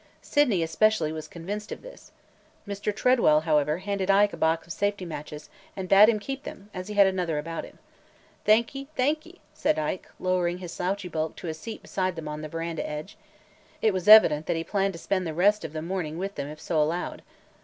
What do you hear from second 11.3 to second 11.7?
to a